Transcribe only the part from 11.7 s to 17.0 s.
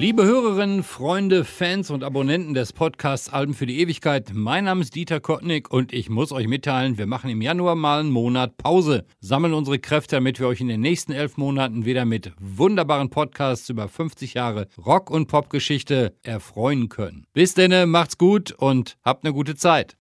wieder mit wunderbaren Podcasts über 50 Jahre Rock- und Popgeschichte erfreuen